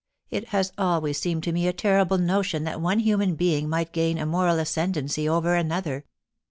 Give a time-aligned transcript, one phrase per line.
[0.31, 4.17] It has always seemed to me a terrible notion that one human being might gain
[4.17, 6.05] a moral ascendency over another.